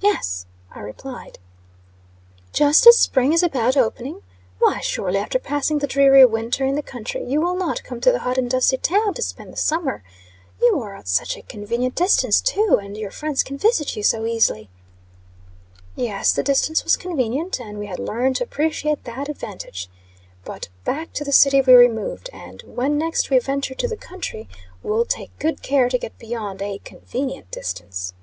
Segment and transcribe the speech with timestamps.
[0.00, 1.38] "Yes," I replied.
[2.52, 4.22] "Just as spring is about opening?
[4.58, 8.10] Why, surely, after passing the dreary winter in the country, you will not come to
[8.12, 10.02] the hot and dusty town to spend the summer?
[10.60, 14.24] You are at such a convenient distance too; and your friends can visit you so
[14.26, 14.68] easily."
[15.94, 19.88] Yes, the distance was convenient; and we had learned to appreciate that advantage.
[20.44, 24.48] But back to the city we removed; and, when next we venture to the country,
[24.82, 28.14] will take good care to get beyond a convenient distance.